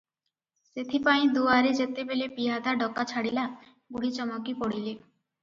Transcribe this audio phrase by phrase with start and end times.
[0.69, 3.45] ସେଥିପାଇଁ ଦୁଆରେ ଯେତେବେଳେ ପିଆଦା ଡକା ଛାଡ଼ିଲା,
[3.99, 4.99] ବୁଢ଼ୀ ଚମକି ପଡ଼ିଲେ।